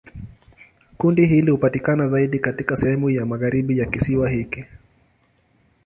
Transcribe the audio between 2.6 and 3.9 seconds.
sehemu ya magharibi ya